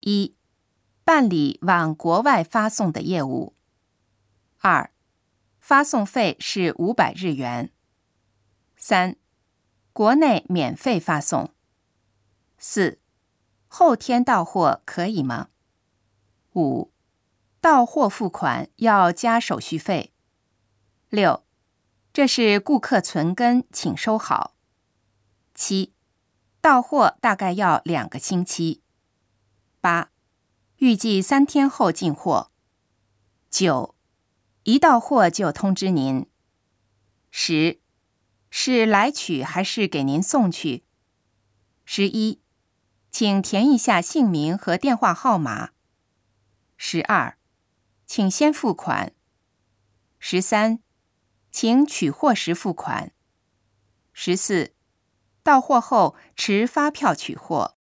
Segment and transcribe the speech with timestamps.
[0.00, 0.34] 一、
[1.04, 3.54] 办理往国外发送的业务；
[4.58, 4.90] 二、
[5.58, 7.68] 发送费是五百日元；
[8.76, 9.16] 三、
[9.92, 11.52] 国内免费发送；
[12.58, 12.98] 四、
[13.68, 15.48] 后天到货可以吗？
[16.54, 16.90] 五、
[17.60, 20.12] 到货付款要加手续费。
[21.08, 21.44] 六、
[22.12, 24.54] 这是顾客存根，请收好。
[25.54, 25.92] 七、
[26.60, 28.82] 到货大概要两个星期。
[29.80, 30.10] 八、
[30.76, 32.52] 预计三天后进货。
[33.48, 33.96] 九、
[34.64, 36.28] 一到货就通知您。
[37.30, 37.80] 十、
[38.50, 40.84] 是来取还是给您送去？
[41.84, 42.40] 十一、
[43.10, 45.70] 请填一下姓名和电话号码。
[46.76, 47.38] 十二，
[48.06, 49.12] 请先付款。
[50.18, 50.80] 十三，
[51.50, 53.12] 请取货时付款。
[54.12, 54.74] 十四，
[55.42, 57.76] 到货后持发票取货。